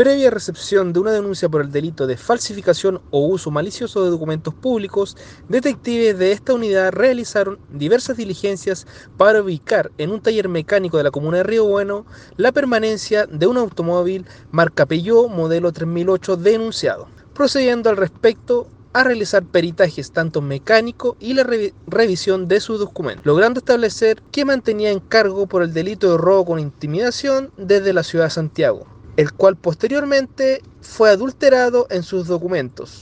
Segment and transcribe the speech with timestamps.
[0.00, 4.54] Previa recepción de una denuncia por el delito de falsificación o uso malicioso de documentos
[4.54, 5.14] públicos,
[5.50, 8.86] detectives de esta unidad realizaron diversas diligencias
[9.18, 12.06] para ubicar en un taller mecánico de la comuna de Río Bueno
[12.38, 19.44] la permanencia de un automóvil marca Peugeot modelo 3008 denunciado, procediendo al respecto a realizar
[19.44, 21.46] peritajes tanto mecánico y la
[21.86, 26.46] revisión de sus documentos, logrando establecer que mantenía en cargo por el delito de robo
[26.46, 28.86] con intimidación desde la ciudad de Santiago
[29.16, 32.98] el cual posteriormente fue adulterado en sus documentos.